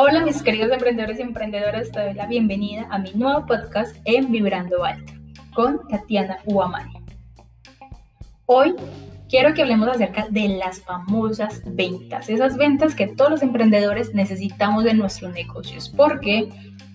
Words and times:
Hola 0.00 0.24
mis 0.24 0.44
queridos 0.44 0.70
emprendedores 0.70 1.18
y 1.18 1.22
emprendedoras, 1.22 1.90
te 1.90 2.00
doy 2.00 2.14
la 2.14 2.26
bienvenida 2.26 2.86
a 2.88 3.00
mi 3.00 3.10
nuevo 3.14 3.44
podcast 3.46 3.96
en 4.04 4.30
Vibrando 4.30 4.84
Alto 4.84 5.12
con 5.52 5.80
Tatiana 5.88 6.38
Uamani. 6.44 6.92
Hoy 8.46 8.76
quiero 9.28 9.52
que 9.54 9.62
hablemos 9.62 9.88
acerca 9.88 10.28
de 10.30 10.50
las 10.50 10.82
famosas 10.82 11.62
ventas, 11.66 12.28
esas 12.28 12.56
ventas 12.56 12.94
que 12.94 13.08
todos 13.08 13.28
los 13.28 13.42
emprendedores 13.42 14.14
necesitamos 14.14 14.86
en 14.86 14.98
nuestros 14.98 15.32
negocios, 15.32 15.88
porque 15.88 16.48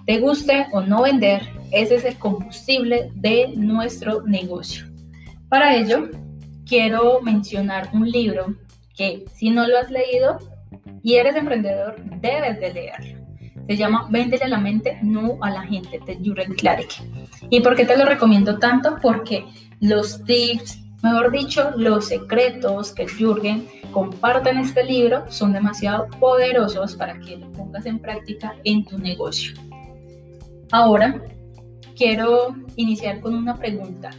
te 0.05 0.20
guste 0.20 0.67
o 0.72 0.80
no 0.80 1.02
vender, 1.02 1.41
ese 1.72 1.95
es 1.95 2.05
el 2.05 2.17
combustible 2.17 3.12
de 3.16 3.49
nuestro 3.58 4.22
negocio. 4.22 4.85
Para 5.49 5.76
ello, 5.76 6.09
quiero 6.66 7.20
mencionar 7.22 7.90
un 7.91 8.09
libro 8.09 8.55
que 8.95 9.26
si 9.35 9.49
no 9.49 9.67
lo 9.67 9.77
has 9.77 9.91
leído 9.91 10.40
y 11.03 11.16
eres 11.16 11.35
emprendedor, 11.35 12.02
debes 12.21 12.59
de 12.59 12.73
leerlo. 12.73 13.23
Se 13.67 13.77
llama 13.77 14.07
Véndele 14.09 14.45
a 14.45 14.48
la 14.48 14.57
mente, 14.57 14.98
no 15.03 15.38
a 15.41 15.52
la 15.52 15.61
gente, 15.63 15.99
de 16.05 16.16
Jürgen 16.17 16.53
Klarik. 16.53 16.89
¿Y 17.49 17.61
por 17.61 17.75
qué 17.75 17.85
te 17.85 17.98
lo 17.98 18.05
recomiendo 18.05 18.57
tanto? 18.57 18.98
Porque 19.02 19.45
los 19.80 20.23
tips, 20.23 20.80
mejor 21.02 21.31
dicho, 21.31 21.71
los 21.77 22.08
secretos 22.08 22.94
que 22.94 23.08
Jürgen 23.08 23.67
comparte 23.91 24.49
en 24.49 24.58
este 24.58 24.84
libro 24.84 25.30
son 25.30 25.53
demasiado 25.53 26.08
poderosos 26.20 26.95
para 26.95 27.20
que 27.20 27.38
lo 27.38 27.52
pongas 27.52 27.85
en 27.85 27.99
práctica 27.99 28.55
en 28.63 28.85
tu 28.85 28.97
negocio. 28.97 29.53
Ahora, 30.72 31.22
quiero 31.95 32.55
iniciar 32.75 33.20
con 33.20 33.35
una 33.35 33.58
pregunta. 33.58 34.09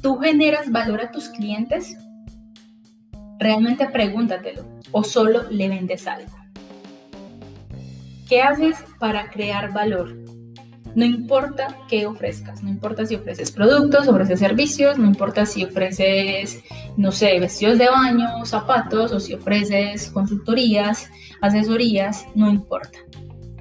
¿Tú 0.00 0.18
generas 0.18 0.70
valor 0.70 1.00
a 1.00 1.10
tus 1.10 1.28
clientes? 1.30 1.96
Realmente 3.38 3.88
pregúntatelo 3.88 4.64
o 4.92 5.04
solo 5.04 5.50
le 5.50 5.68
vendes 5.68 6.06
algo. 6.06 6.32
¿Qué 8.28 8.40
haces 8.40 8.76
para 8.98 9.30
crear 9.30 9.72
valor? 9.72 10.16
No 10.94 11.04
importa 11.04 11.76
qué 11.88 12.06
ofrezcas, 12.06 12.62
no 12.62 12.70
importa 12.70 13.04
si 13.04 13.16
ofreces 13.16 13.50
productos, 13.50 14.06
ofreces 14.06 14.38
servicios, 14.38 14.96
no 14.96 15.06
importa 15.06 15.44
si 15.44 15.64
ofreces, 15.64 16.62
no 16.96 17.10
sé, 17.10 17.40
vestidos 17.40 17.78
de 17.78 17.88
baño, 17.88 18.46
zapatos 18.46 19.10
o 19.12 19.18
si 19.18 19.34
ofreces 19.34 20.08
consultorías, 20.10 21.10
asesorías, 21.40 22.24
no 22.36 22.48
importa. 22.48 22.98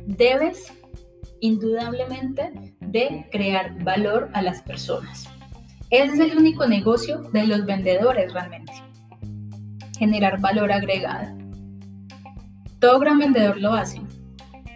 Debes 0.06 0.72
indudablemente 1.40 2.76
de 2.80 3.28
crear 3.32 3.84
valor 3.84 4.30
a 4.34 4.42
las 4.44 4.62
personas. 4.62 5.28
Ese 5.90 6.14
es 6.14 6.20
el 6.32 6.38
único 6.38 6.68
negocio 6.68 7.24
de 7.34 7.48
los 7.48 7.66
vendedores 7.66 8.32
realmente. 8.32 8.63
Generar 10.04 10.42
valor 10.42 10.70
agregado. 10.70 11.34
Todo 12.80 13.00
gran 13.00 13.20
vendedor 13.20 13.58
lo 13.58 13.72
hace. 13.72 14.02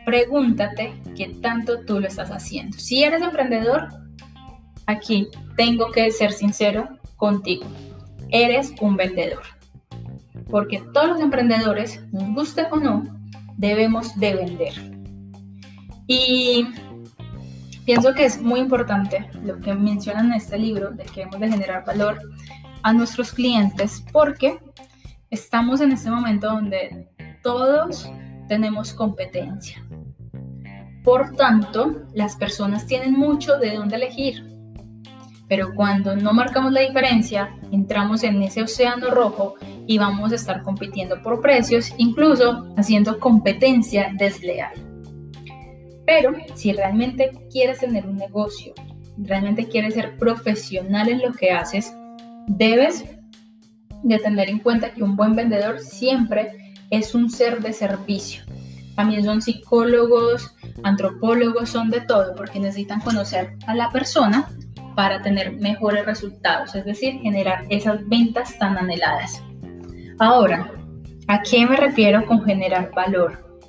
Pregúntate 0.05 0.93
qué 1.17 1.35
tanto 1.41 1.81
tú 1.81 1.99
lo 1.99 2.07
estás 2.07 2.31
haciendo. 2.31 2.77
Si 2.79 3.03
eres 3.03 3.21
emprendedor, 3.21 3.89
aquí 4.85 5.27
tengo 5.57 5.91
que 5.91 6.09
ser 6.11 6.31
sincero 6.31 6.87
contigo. 7.17 7.65
Eres 8.29 8.73
un 8.79 8.95
vendedor. 8.95 9.43
Porque 10.49 10.81
todos 10.93 11.09
los 11.09 11.19
emprendedores, 11.19 12.01
nos 12.13 12.33
guste 12.33 12.65
o 12.71 12.77
no, 12.77 13.03
debemos 13.57 14.17
de 14.17 14.33
vender. 14.33 14.73
Y 16.07 16.67
Pienso 17.83 18.13
que 18.13 18.23
es 18.23 18.41
muy 18.41 18.61
importante 18.61 19.29
lo 19.43 19.59
que 19.59 19.73
mencionan 19.73 20.27
en 20.27 20.33
este 20.33 20.57
libro, 20.57 20.91
de 20.91 21.03
que 21.03 21.23
hemos 21.23 21.39
de 21.39 21.49
generar 21.49 21.85
valor 21.85 22.17
a 22.83 22.93
nuestros 22.93 23.31
clientes, 23.31 24.03
porque 24.11 24.59
estamos 25.29 25.81
en 25.81 25.91
este 25.91 26.09
momento 26.09 26.47
donde 26.47 27.09
todos 27.43 28.09
tenemos 28.47 28.93
competencia. 28.93 29.85
Por 31.03 31.35
tanto, 31.35 32.03
las 32.13 32.35
personas 32.35 32.85
tienen 32.85 33.13
mucho 33.13 33.57
de 33.57 33.75
dónde 33.75 33.95
elegir. 33.95 34.45
Pero 35.47 35.73
cuando 35.75 36.15
no 36.15 36.33
marcamos 36.33 36.73
la 36.73 36.81
diferencia, 36.81 37.57
entramos 37.71 38.23
en 38.23 38.41
ese 38.41 38.61
océano 38.61 39.09
rojo 39.09 39.55
y 39.85 39.97
vamos 39.97 40.33
a 40.33 40.35
estar 40.35 40.61
compitiendo 40.63 41.21
por 41.21 41.41
precios, 41.41 41.93
incluso 41.97 42.67
haciendo 42.75 43.19
competencia 43.19 44.11
desleal. 44.17 44.73
Pero 46.05 46.33
si 46.55 46.73
realmente 46.73 47.31
quieres 47.49 47.79
tener 47.79 48.05
un 48.05 48.17
negocio, 48.17 48.73
realmente 49.17 49.67
quieres 49.67 49.93
ser 49.93 50.17
profesional 50.17 51.07
en 51.07 51.21
lo 51.21 51.31
que 51.31 51.51
haces, 51.51 51.93
debes 52.47 53.16
de 54.03 54.19
tener 54.19 54.49
en 54.49 54.59
cuenta 54.59 54.91
que 54.91 55.03
un 55.03 55.15
buen 55.15 55.35
vendedor 55.35 55.79
siempre 55.79 56.73
es 56.89 57.13
un 57.15 57.29
ser 57.29 57.61
de 57.61 57.73
servicio. 57.73 58.43
También 58.95 59.23
son 59.23 59.41
psicólogos, 59.41 60.55
antropólogos, 60.83 61.69
son 61.69 61.89
de 61.89 62.01
todo, 62.01 62.35
porque 62.35 62.59
necesitan 62.59 62.99
conocer 63.01 63.55
a 63.67 63.75
la 63.75 63.91
persona 63.91 64.49
para 64.95 65.21
tener 65.21 65.53
mejores 65.53 66.05
resultados, 66.05 66.73
es 66.73 66.83
decir, 66.83 67.19
generar 67.21 67.65
esas 67.69 68.07
ventas 68.07 68.57
tan 68.57 68.75
anheladas. 68.77 69.43
Ahora, 70.17 70.71
¿a 71.27 71.43
qué 71.43 71.67
me 71.67 71.75
refiero 71.75 72.25
con 72.25 72.43
generar 72.43 72.91
valor? 72.95 73.59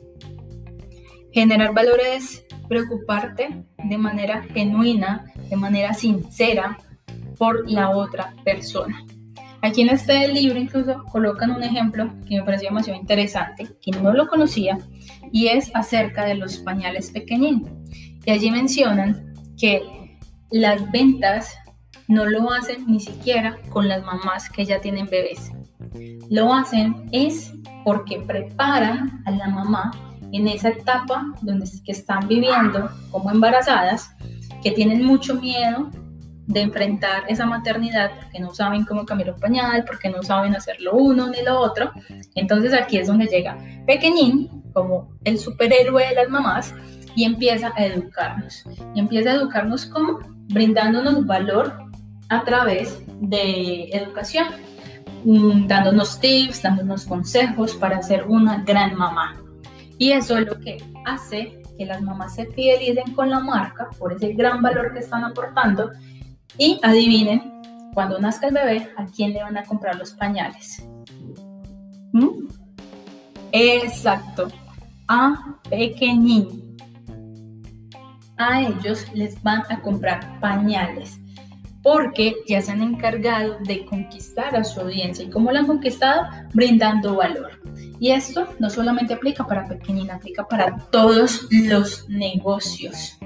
Generar 1.33 1.75
valor 1.75 2.01
es 2.01 2.47
preocuparte 2.67 3.65
de 3.85 3.99
manera 3.99 4.43
genuina, 4.55 5.27
de 5.51 5.57
manera 5.57 5.93
sincera 5.93 6.79
por 7.37 7.71
la 7.71 7.91
otra 7.91 8.35
persona. 8.45 9.05
Aquí 9.63 9.83
en 9.83 9.91
este 9.91 10.29
libro 10.29 10.59
incluso 10.59 11.03
colocan 11.11 11.51
un 11.51 11.63
ejemplo 11.63 12.13
que 12.29 12.37
me 12.37 12.45
pareció 12.45 12.69
demasiado 12.69 13.01
interesante, 13.01 13.69
que 13.83 13.91
no 13.91 14.13
lo 14.13 14.29
conocía, 14.29 14.79
y 15.33 15.49
es 15.49 15.71
acerca 15.75 16.25
de 16.25 16.35
los 16.35 16.59
pañales 16.59 17.11
pequeñitos. 17.11 17.73
Y 18.25 18.31
allí 18.31 18.51
mencionan 18.51 19.35
que 19.59 19.83
las 20.51 20.91
ventas 20.93 21.55
no 22.07 22.25
lo 22.25 22.51
hacen 22.53 22.87
ni 22.87 23.01
siquiera 23.01 23.59
con 23.71 23.89
las 23.89 24.03
mamás 24.05 24.49
que 24.49 24.65
ya 24.65 24.81
tienen 24.81 25.07
bebés. 25.07 25.51
Lo 26.31 26.53
hacen 26.55 27.09
es 27.13 27.53
porque 27.85 28.21
preparan 28.21 29.23
a 29.27 29.31
la 29.31 29.49
mamá 29.49 29.91
en 30.33 30.47
esa 30.49 30.71
etapa 30.71 31.25
donde 31.43 31.69
que 31.85 31.93
están 31.93 32.29
viviendo 32.29 32.91
como 33.11 33.31
embarazadas, 33.31 34.11
que 34.63 34.73
tienen 34.73 35.05
mucho 35.05 35.35
miedo 35.35 35.91
de 36.49 36.63
enfrentar 36.63 37.25
esa 37.29 37.45
maternidad 37.45 38.11
porque 38.17 38.41
no 38.41 38.55
saben 38.55 38.85
cómo 38.85 39.05
cambiar 39.05 39.35
un 39.35 39.41
pañal, 39.41 39.85
porque 39.85 40.09
no 40.09 40.23
saben 40.23 40.57
hacer 40.57 40.81
lo 40.81 40.95
uno 40.95 41.29
ni 41.29 41.43
lo 41.43 41.61
otro. 41.61 41.93
Entonces 42.35 42.73
aquí 42.73 42.97
es 42.97 43.07
donde 43.07 43.27
llega 43.27 43.59
Pequeñín 43.87 44.63
como 44.73 45.13
el 45.25 45.39
superhéroe 45.39 46.09
de 46.09 46.15
las 46.15 46.31
mamás 46.31 46.75
y 47.15 47.25
empieza 47.25 47.71
a 47.77 47.85
educarnos. 47.85 48.65
Y 48.95 49.01
empieza 49.01 49.31
a 49.31 49.35
educarnos 49.35 49.85
como 49.87 50.21
brindándonos 50.49 51.27
valor 51.27 51.75
a 52.31 52.43
través 52.45 52.99
de 53.21 53.91
educación, 53.93 54.47
mm, 55.25 55.67
dándonos 55.67 56.19
tips, 56.19 56.63
dándonos 56.63 57.05
consejos 57.05 57.75
para 57.77 58.03
ser 58.03 58.25
una 58.27 58.63
gran 58.65 58.97
mamá. 58.97 59.37
Y 59.99 60.13
eso 60.13 60.39
es 60.39 60.47
lo 60.47 60.59
que 60.59 60.83
hace 61.05 61.61
que 61.77 61.85
las 61.85 62.01
mamás 62.01 62.37
se 62.37 62.47
fidelicen 62.47 63.15
con 63.15 63.29
la 63.29 63.41
marca 63.41 63.91
por 63.99 64.15
ese 64.15 64.33
gran 64.33 64.63
valor 64.63 64.95
que 64.95 65.01
están 65.01 65.25
aportando 65.25 65.91
y 66.57 66.81
adivinen, 66.83 67.61
cuando 67.95 68.19
nazca 68.19 68.49
el 68.49 68.55
bebé, 68.55 68.89
¿a 68.97 69.05
quién 69.07 69.33
le 69.33 69.43
van 69.43 69.57
a 69.57 69.65
comprar 69.65 69.97
los 69.97 70.13
pañales? 70.13 70.87
¿Mm? 72.13 72.49
Exacto, 73.53 74.49
a 75.09 75.59
pequeñín. 75.69 76.77
A 78.37 78.63
ellos 78.63 79.05
les 79.15 79.43
van 79.43 79.63
a 79.69 79.81
comprar 79.81 80.39
pañales 80.41 81.19
porque 81.83 82.37
ya 82.47 82.61
se 82.61 82.73
han 82.73 82.83
encargado 82.83 83.57
de 83.65 83.87
conquistar 83.87 84.55
a 84.55 84.65
su 84.65 84.81
audiencia. 84.81 85.25
¿Y 85.25 85.31
cómo 85.31 85.51
la 85.51 85.61
han 85.61 85.67
conquistado? 85.67 86.27
Brindando 86.53 87.17
valor. 87.17 87.61
Y 87.99 88.11
esto 88.11 88.47
no 88.59 88.71
solamente 88.71 89.15
aplica 89.15 89.47
para 89.47 89.67
pequeñina, 89.67 90.17
aplica 90.17 90.47
para 90.47 90.77
todos 90.91 91.49
los 91.51 92.09
negocios. 92.09 93.18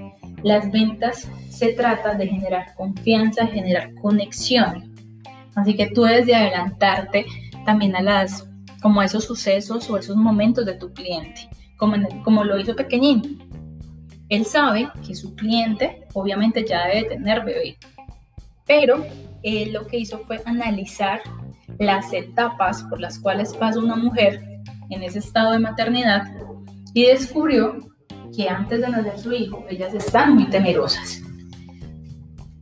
Las 0.43 0.71
ventas 0.71 1.29
se 1.49 1.73
trata 1.73 2.15
de 2.15 2.27
generar 2.27 2.75
confianza, 2.75 3.47
generar 3.47 3.95
conexión. 3.95 4.95
Así 5.55 5.75
que 5.75 5.89
tú 5.89 6.03
debes 6.03 6.27
de 6.27 6.35
adelantarte 6.35 7.27
también 7.65 7.95
a 7.95 8.03
las 8.03 8.49
como 8.81 9.01
a 9.01 9.05
esos 9.05 9.25
sucesos 9.25 9.89
o 9.89 9.97
esos 9.97 10.17
momentos 10.17 10.67
de 10.67 10.75
tu 10.75 10.93
cliente, 10.93 11.49
como, 11.77 11.97
como 12.25 12.43
lo 12.43 12.59
hizo 12.59 12.75
Pequeñín. 12.75 13.39
Él 14.29 14.45
sabe 14.45 14.89
que 15.07 15.15
su 15.15 15.37
cliente 15.37 16.09
obviamente 16.15 16.65
ya 16.67 16.89
debe 16.89 17.11
tener 17.11 17.45
bebé, 17.45 17.77
pero 18.67 19.07
él 19.43 19.73
lo 19.73 19.87
que 19.87 19.99
hizo 19.99 20.19
fue 20.21 20.41
analizar 20.47 21.21
las 21.79 22.13
etapas 22.13 22.83
por 22.85 23.01
las 23.01 23.19
cuales 23.19 23.55
pasa 23.55 23.79
una 23.79 23.97
mujer 23.97 24.43
en 24.91 25.03
ese 25.03 25.21
estado 25.21 25.53
de 25.53 25.59
maternidad 25.59 26.25
y 26.95 27.07
descubrió 27.07 27.92
que 28.35 28.49
antes 28.49 28.81
de 28.81 28.89
nacer 28.89 29.19
su 29.19 29.33
hijo, 29.33 29.65
ellas 29.69 29.95
están 29.95 30.35
muy 30.35 30.49
temerosas. 30.49 31.23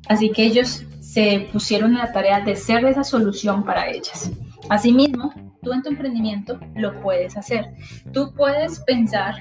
Así 0.08 0.30
que 0.30 0.44
ellos 0.44 0.84
se 1.00 1.48
pusieron 1.52 1.92
en 1.92 1.98
la 1.98 2.12
tarea 2.12 2.40
de 2.40 2.56
ser 2.56 2.84
esa 2.84 3.04
solución 3.04 3.64
para 3.64 3.88
ellas. 3.88 4.30
Asimismo, 4.68 5.32
tú 5.62 5.72
en 5.72 5.82
tu 5.82 5.88
emprendimiento 5.88 6.58
lo 6.74 7.00
puedes 7.00 7.36
hacer. 7.36 7.66
Tú 8.12 8.32
puedes 8.34 8.80
pensar 8.80 9.34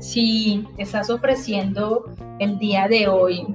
si 0.00 0.66
estás 0.78 1.10
ofreciendo 1.10 2.04
el 2.38 2.58
día 2.58 2.88
de 2.88 3.08
hoy, 3.08 3.46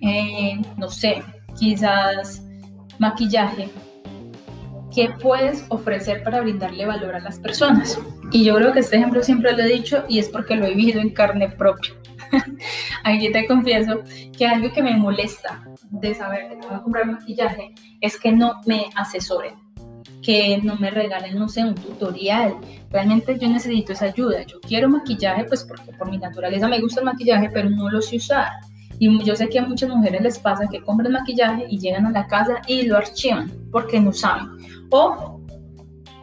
eh, 0.00 0.60
no 0.76 0.88
sé, 0.88 1.22
quizás 1.58 2.42
maquillaje, 2.98 3.68
¿qué 4.94 5.10
puedes 5.20 5.64
ofrecer 5.68 6.22
para 6.22 6.40
brindarle 6.40 6.86
valor 6.86 7.14
a 7.14 7.20
las 7.20 7.38
personas? 7.38 7.98
Y 8.30 8.44
yo 8.44 8.56
creo 8.56 8.72
que 8.72 8.80
este 8.80 8.96
ejemplo 8.96 9.22
siempre 9.22 9.52
lo 9.52 9.62
he 9.62 9.68
dicho 9.68 10.04
y 10.08 10.18
es 10.18 10.28
porque 10.28 10.56
lo 10.56 10.66
he 10.66 10.74
vivido 10.74 11.00
en 11.00 11.10
carne 11.10 11.48
propia. 11.48 11.92
Aquí 13.04 13.30
te 13.30 13.46
confieso 13.46 14.02
que 14.36 14.46
algo 14.46 14.72
que 14.72 14.82
me 14.82 14.96
molesta 14.96 15.62
de 15.90 16.14
saber 16.14 16.48
que 16.48 16.56
tengo 16.56 16.76
que 16.76 16.82
comprar 16.82 17.06
maquillaje 17.06 17.74
es 18.00 18.18
que 18.18 18.32
no 18.32 18.60
me 18.66 18.86
asesoren, 18.94 19.54
que 20.22 20.58
no 20.62 20.76
me 20.76 20.90
regalen, 20.90 21.38
no 21.38 21.48
sé, 21.48 21.64
un 21.64 21.74
tutorial. 21.74 22.56
Realmente 22.90 23.38
yo 23.38 23.48
necesito 23.48 23.92
esa 23.92 24.06
ayuda. 24.06 24.42
Yo 24.42 24.60
quiero 24.60 24.88
maquillaje, 24.88 25.44
pues 25.44 25.64
porque 25.64 25.92
por 25.92 26.10
mi 26.10 26.18
naturaleza 26.18 26.68
me 26.68 26.80
gusta 26.80 27.00
el 27.00 27.06
maquillaje, 27.06 27.50
pero 27.50 27.68
no 27.68 27.90
lo 27.90 28.00
sé 28.00 28.16
usar. 28.16 28.50
Y 29.02 29.24
yo 29.24 29.34
sé 29.34 29.48
que 29.48 29.58
a 29.58 29.66
muchas 29.66 29.90
mujeres 29.90 30.22
les 30.22 30.38
pasa 30.38 30.68
que 30.68 30.80
compran 30.80 31.10
maquillaje 31.10 31.66
y 31.68 31.76
llegan 31.76 32.06
a 32.06 32.12
la 32.12 32.28
casa 32.28 32.62
y 32.68 32.82
lo 32.82 32.96
archivan 32.96 33.50
porque 33.72 33.98
no 33.98 34.12
saben. 34.12 34.50
O 34.90 35.40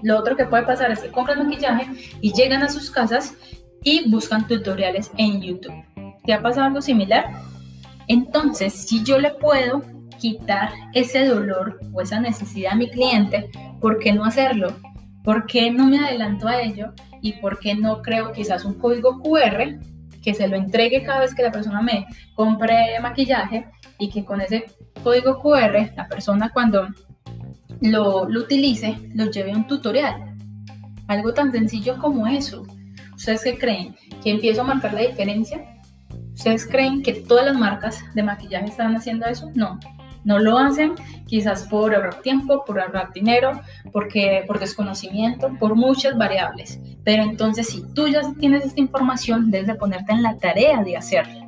lo 0.02 0.18
otro 0.18 0.38
que 0.38 0.46
puede 0.46 0.64
pasar 0.64 0.90
es 0.90 1.02
que 1.02 1.12
compran 1.12 1.40
maquillaje 1.40 1.88
y 2.22 2.32
llegan 2.32 2.64
a 2.64 2.70
sus 2.70 2.90
casas 2.90 3.36
y 3.84 4.10
buscan 4.10 4.48
tutoriales 4.48 5.12
en 5.18 5.42
YouTube. 5.42 5.74
¿Te 6.24 6.32
ha 6.32 6.42
pasado 6.42 6.68
algo 6.68 6.82
similar? 6.82 7.30
Entonces, 8.08 8.72
si 8.72 9.04
yo 9.04 9.20
le 9.20 9.32
puedo 9.32 9.82
quitar 10.18 10.70
ese 10.94 11.26
dolor 11.26 11.82
o 11.92 12.00
esa 12.00 12.22
necesidad 12.22 12.72
a 12.72 12.78
mi 12.78 12.90
cliente, 12.90 13.52
¿por 13.82 14.00
qué 14.00 14.14
no 14.14 14.24
hacerlo? 14.24 14.74
¿Por 15.26 15.48
qué 15.48 15.70
no 15.70 15.88
me 15.88 16.00
adelanto 16.00 16.48
a 16.48 16.62
ello? 16.62 16.94
¿Y 17.22 17.34
por 17.42 17.60
qué 17.60 17.76
no 17.76 18.02
creo 18.02 18.32
quizás 18.32 18.64
un 18.64 18.76
código 18.76 19.20
QR 19.20 19.82
que 20.22 20.34
se 20.34 20.48
lo 20.48 20.56
entregue 20.56 21.04
cada 21.04 21.22
vez 21.22 21.34
que 21.34 21.44
la 21.44 21.52
persona 21.52 21.82
me 21.82 22.06
compre 22.36 23.00
maquillaje 23.02 23.68
y 23.98 24.10
que 24.10 24.26
con 24.26 24.42
ese 24.42 24.66
código 25.04 25.42
QR 25.42 25.92
la 25.96 26.08
persona 26.08 26.52
cuando 26.54 26.88
lo, 27.82 28.28
lo 28.30 28.40
utilice 28.40 28.98
lo 29.16 29.32
lleve 29.32 29.52
a 29.52 29.56
un 29.56 29.68
tutorial? 29.68 30.36
Algo 31.08 31.34
tan 31.34 31.52
sencillo 31.52 31.98
como 31.98 32.28
eso. 32.28 32.66
¿Ustedes 33.16 33.44
qué 33.44 33.58
creen? 33.58 33.96
¿Que 34.24 34.32
empiezo 34.32 34.62
a 34.62 34.66
marcar 34.66 34.94
la 34.94 35.02
diferencia? 35.02 35.80
¿Ustedes 36.34 36.66
creen 36.66 37.04
que 37.04 37.14
todas 37.14 37.46
las 37.46 37.58
marcas 37.58 38.02
de 38.14 38.24
maquillaje 38.24 38.66
están 38.66 38.96
haciendo 38.96 39.26
eso? 39.26 39.52
No, 39.56 39.80
no 40.24 40.40
lo 40.40 40.58
hacen 40.58 40.94
quizás 41.28 41.64
por 41.64 41.94
ahorrar 41.94 42.22
tiempo, 42.22 42.64
por 42.66 42.80
ahorrar 42.80 43.14
dinero, 43.14 43.62
porque, 43.92 44.44
por 44.48 44.60
desconocimiento, 44.60 45.52
por 45.60 45.76
muchas 45.76 46.18
variables. 46.18 46.80
Pero 47.04 47.24
entonces 47.24 47.68
si 47.68 47.84
tú 47.94 48.08
ya 48.08 48.22
tienes 48.40 48.66
esta 48.66 48.82
información, 48.82 49.52
debes 49.52 49.68
de 49.68 49.76
ponerte 49.76 50.12
en 50.12 50.24
la 50.24 50.38
tarea 50.38 50.84
de 50.84 50.98
hacerla. 50.98 51.46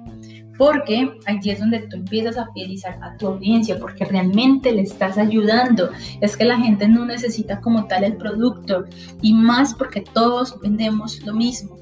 Porque 0.57 1.11
allí 1.25 1.49
es 1.49 1.59
donde 1.59 1.79
tú 1.79 1.95
empiezas 1.95 2.37
a 2.37 2.45
fidelizar 2.53 2.99
a 3.01 3.17
tu 3.17 3.27
audiencia, 3.27 3.79
porque 3.79 4.05
realmente 4.05 4.71
le 4.71 4.83
estás 4.83 5.17
ayudando. 5.17 5.89
Es 6.19 6.37
que 6.37 6.45
la 6.45 6.57
gente 6.57 6.87
no 6.87 7.05
necesita 7.05 7.59
como 7.59 7.87
tal 7.87 8.03
el 8.03 8.15
producto 8.15 8.85
y 9.21 9.33
más 9.33 9.73
porque 9.73 10.01
todos 10.01 10.59
vendemos 10.61 11.21
lo 11.25 11.33
mismo 11.33 11.81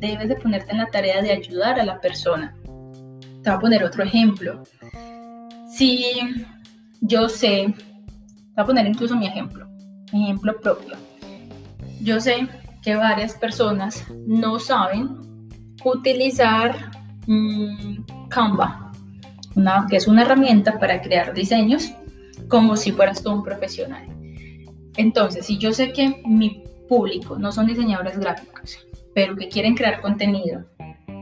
debes 0.00 0.28
de 0.28 0.36
ponerte 0.36 0.72
en 0.72 0.78
la 0.78 0.86
tarea 0.86 1.22
de 1.22 1.32
ayudar 1.32 1.80
a 1.80 1.84
la 1.84 2.00
persona. 2.00 2.54
Te 3.42 3.50
voy 3.50 3.56
a 3.56 3.58
poner 3.58 3.84
otro 3.84 4.02
ejemplo. 4.04 4.62
Si 5.76 6.22
yo 7.02 7.28
sé, 7.28 7.66
voy 7.66 7.76
a 8.56 8.64
poner 8.64 8.86
incluso 8.86 9.14
mi 9.14 9.26
ejemplo, 9.26 9.68
mi 10.10 10.24
ejemplo 10.24 10.58
propio. 10.58 10.96
Yo 12.00 12.18
sé 12.18 12.48
que 12.82 12.94
varias 12.94 13.34
personas 13.34 14.02
no 14.26 14.58
saben 14.58 15.18
utilizar 15.84 16.92
mm, 17.26 18.04
Canva, 18.30 18.90
que 19.90 19.96
es 19.96 20.08
una 20.08 20.22
herramienta 20.22 20.78
para 20.78 21.02
crear 21.02 21.34
diseños 21.34 21.92
como 22.48 22.76
si 22.76 22.92
fueras 22.92 23.22
tú 23.22 23.30
un 23.32 23.42
profesional. 23.42 24.08
Entonces, 24.96 25.44
si 25.44 25.58
yo 25.58 25.74
sé 25.74 25.92
que 25.92 26.22
mi 26.24 26.64
público 26.88 27.38
no 27.38 27.52
son 27.52 27.66
diseñadores 27.66 28.18
gráficos, 28.18 28.78
pero 29.14 29.36
que 29.36 29.48
quieren 29.48 29.74
crear 29.74 30.00
contenido. 30.00 30.64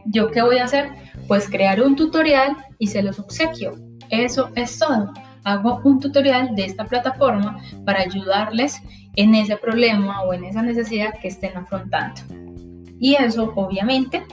¿Yo 0.06 0.30
qué 0.30 0.42
voy 0.42 0.58
a 0.58 0.64
hacer? 0.64 0.90
Pues 1.26 1.48
crear 1.48 1.82
un 1.82 1.96
tutorial 1.96 2.56
y 2.78 2.86
se 2.88 3.02
los 3.02 3.18
obsequio. 3.18 3.74
Eso 4.10 4.50
es 4.54 4.78
todo. 4.78 5.12
Hago 5.44 5.80
un 5.84 6.00
tutorial 6.00 6.54
de 6.54 6.64
esta 6.64 6.84
plataforma 6.84 7.58
para 7.84 8.00
ayudarles 8.00 8.80
en 9.16 9.34
ese 9.34 9.56
problema 9.56 10.22
o 10.22 10.32
en 10.32 10.44
esa 10.44 10.62
necesidad 10.62 11.14
que 11.20 11.28
estén 11.28 11.56
afrontando. 11.56 12.20
Y 12.98 13.14
eso 13.14 13.52
obviamente 13.54 14.24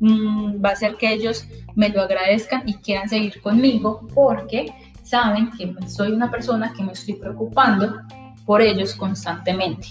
mm, 0.00 0.64
va 0.64 0.70
a 0.70 0.72
hacer 0.72 0.96
que 0.96 1.12
ellos 1.12 1.46
me 1.74 1.88
lo 1.88 2.02
agradezcan 2.02 2.62
y 2.66 2.74
quieran 2.74 3.08
seguir 3.08 3.40
conmigo 3.40 4.06
porque 4.14 4.72
saben 5.02 5.50
que 5.52 5.72
soy 5.88 6.12
una 6.12 6.30
persona 6.30 6.72
que 6.76 6.82
me 6.82 6.92
estoy 6.92 7.14
preocupando 7.14 8.00
por 8.44 8.62
ellos 8.62 8.94
constantemente. 8.94 9.88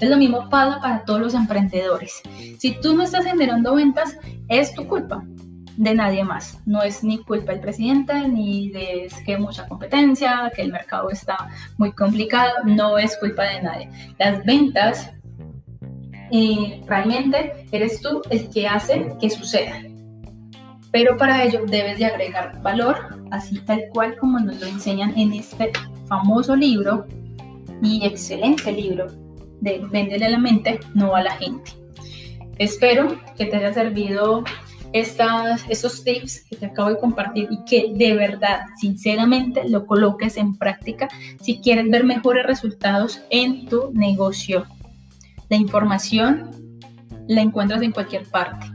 Es 0.00 0.08
lo 0.08 0.16
mismo 0.16 0.48
pasa 0.48 0.80
para 0.80 1.04
todos 1.04 1.20
los 1.20 1.34
emprendedores. 1.34 2.22
Si 2.58 2.72
tú 2.80 2.94
no 2.94 3.02
estás 3.02 3.24
generando 3.24 3.74
ventas, 3.74 4.16
es 4.48 4.72
tu 4.74 4.86
culpa 4.86 5.24
de 5.76 5.94
nadie 5.94 6.24
más. 6.24 6.60
No 6.66 6.82
es 6.82 7.02
ni 7.02 7.18
culpa 7.18 7.52
del 7.52 7.60
presidente, 7.60 8.28
ni 8.28 8.70
de 8.70 9.10
que 9.24 9.34
hay 9.34 9.40
mucha 9.40 9.66
competencia, 9.66 10.52
que 10.54 10.62
el 10.62 10.72
mercado 10.72 11.10
está 11.10 11.48
muy 11.78 11.92
complicado. 11.92 12.52
No 12.64 12.96
es 12.96 13.16
culpa 13.16 13.42
de 13.44 13.62
nadie. 13.62 13.90
Las 14.18 14.44
ventas, 14.44 15.10
realmente 16.86 17.66
eres 17.72 18.00
tú 18.00 18.22
el 18.30 18.48
que 18.50 18.68
hace 18.68 19.12
que 19.20 19.30
suceda. 19.30 19.82
Pero 20.92 21.16
para 21.16 21.42
ello 21.42 21.64
debes 21.66 21.98
de 21.98 22.06
agregar 22.06 22.62
valor, 22.62 23.20
así 23.30 23.58
tal 23.60 23.82
cual 23.92 24.16
como 24.16 24.38
nos 24.38 24.60
lo 24.60 24.66
enseñan 24.66 25.16
en 25.18 25.32
este 25.32 25.72
famoso 26.06 26.54
libro 26.54 27.06
y 27.82 28.04
excelente 28.04 28.72
libro 28.72 29.27
de 29.60 29.80
Véndele 29.90 30.28
la 30.28 30.38
mente, 30.38 30.80
no 30.94 31.14
a 31.14 31.22
la 31.22 31.32
gente. 31.32 31.72
Espero 32.58 33.18
que 33.36 33.46
te 33.46 33.56
haya 33.56 33.72
servido 33.72 34.44
estos 34.92 36.02
tips 36.02 36.44
que 36.48 36.56
te 36.56 36.66
acabo 36.66 36.88
de 36.88 36.98
compartir 36.98 37.48
y 37.50 37.64
que 37.64 37.92
de 37.94 38.14
verdad, 38.14 38.60
sinceramente, 38.78 39.68
lo 39.68 39.86
coloques 39.86 40.36
en 40.36 40.56
práctica 40.56 41.08
si 41.40 41.60
quieres 41.60 41.90
ver 41.90 42.04
mejores 42.04 42.46
resultados 42.46 43.22
en 43.30 43.66
tu 43.66 43.90
negocio. 43.92 44.66
La 45.48 45.56
información 45.56 46.50
la 47.26 47.42
encuentras 47.42 47.82
en 47.82 47.92
cualquier 47.92 48.24
parte, 48.24 48.66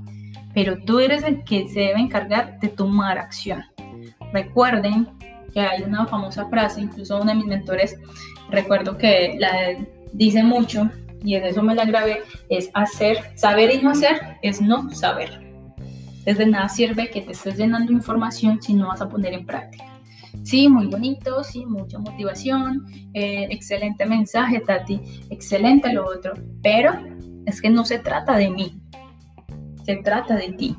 pero 0.54 0.78
tú 0.84 1.00
eres 1.00 1.24
el 1.24 1.44
que 1.44 1.68
se 1.68 1.82
debe 1.82 2.00
encargar 2.00 2.60
de 2.60 2.70
tomar 2.70 3.18
acción. 3.18 3.64
Recuerden 4.32 5.08
que 5.54 5.62
hay 5.62 5.84
una 5.84 6.06
famosa 6.08 6.48
frase, 6.50 6.82
incluso 6.82 7.16
uno 7.18 7.32
de 7.32 7.36
mis 7.36 7.46
mentores, 7.46 7.98
recuerdo 8.50 8.98
que 8.98 9.36
la 9.40 9.78
dice 10.14 10.44
mucho, 10.44 10.90
y 11.24 11.36
en 11.36 11.46
eso 11.46 11.64
me 11.64 11.76
la 11.76 11.86
grabé, 11.86 12.22
es 12.50 12.70
hacer, 12.74 13.18
saber 13.36 13.74
y 13.74 13.82
no 13.82 13.92
hacer 13.92 14.38
es 14.42 14.62
no 14.62 14.90
saber. 14.92 15.42
Desde 16.26 16.46
nada 16.46 16.70
sirve 16.70 17.10
que 17.10 17.22
te 17.22 17.32
estés 17.32 17.58
llenando 17.58 17.92
información 17.92 18.62
si 18.62 18.74
no 18.74 18.88
vas 18.88 19.02
a 19.02 19.10
poner 19.10 19.34
en 19.34 19.46
práctica. 19.46 19.86
Sí, 20.44 20.68
muy 20.68 20.88
bonito, 20.88 21.44
sí, 21.44 21.66
mucha 21.66 22.00
motivación, 22.00 22.86
eh, 23.14 23.48
excelente 23.50 24.06
mensaje, 24.06 24.60
Tati, 24.60 25.00
excelente 25.30 25.94
lo 25.94 26.06
otro, 26.06 26.34
pero 26.62 26.92
es 27.46 27.62
que 27.62 27.70
no 27.70 27.86
se 27.86 28.00
trata 28.00 28.36
de 28.36 28.50
mí, 28.50 28.82
se 29.86 29.98
trata 29.98 30.36
de 30.36 30.52
ti. 30.54 30.76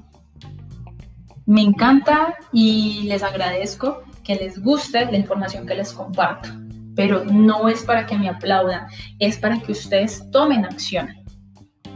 Me 1.47 1.63
encanta 1.63 2.35
y 2.53 3.03
les 3.05 3.23
agradezco 3.23 4.03
que 4.23 4.35
les 4.35 4.63
guste 4.63 5.05
la 5.07 5.17
información 5.17 5.67
que 5.67 5.75
les 5.75 5.93
comparto 5.93 6.64
pero 6.95 7.25
no 7.25 7.69
es 7.69 7.83
para 7.83 8.07
que 8.07 8.17
me 8.17 8.29
aplaudan, 8.29 8.87
es 9.19 9.39
para 9.39 9.59
que 9.59 9.73
ustedes 9.73 10.31
tomen 10.31 10.65
acción. 10.65 11.09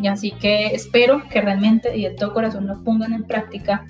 Y 0.01 0.07
así 0.07 0.31
que 0.33 0.67
espero 0.67 1.29
que 1.29 1.41
realmente 1.41 1.97
y 1.97 2.05
de 2.05 2.11
todo 2.11 2.33
corazón 2.33 2.67
lo 2.67 2.83
pongan 2.85 3.13
en 3.13 3.25
práctica 3.25 3.85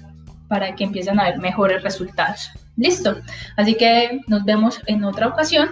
para 0.48 0.74
que 0.74 0.84
empiecen 0.84 1.20
a 1.20 1.24
ver 1.24 1.38
mejores 1.38 1.82
resultados. 1.82 2.50
Listo. 2.76 3.16
Así 3.56 3.74
que 3.74 4.20
nos 4.26 4.44
vemos 4.44 4.80
en 4.86 5.04
otra 5.04 5.28
ocasión. 5.28 5.68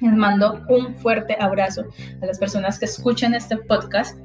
Les 0.00 0.12
mando 0.12 0.64
un 0.68 0.94
fuerte 0.96 1.36
abrazo 1.38 1.84
a 2.22 2.26
las 2.26 2.38
personas 2.38 2.78
que 2.78 2.84
escuchan 2.84 3.34
este 3.34 3.56
podcast 3.56 4.16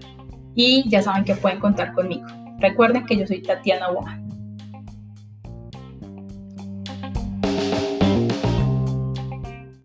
y 0.54 0.88
ya 0.90 1.02
saben 1.02 1.26
que 1.26 1.36
pueden 1.36 1.60
contar 1.60 1.94
conmigo. 1.94 2.28
Recuerden 2.60 3.06
que 3.06 3.18
yo 3.18 3.28
soy 3.28 3.42
Tatiana 3.42 3.92
Woman. 3.92 4.26